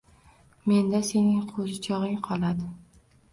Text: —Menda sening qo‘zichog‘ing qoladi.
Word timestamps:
—Menda 0.71 1.01
sening 1.09 1.43
qo‘zichog‘ing 1.51 2.17
qoladi. 2.29 2.67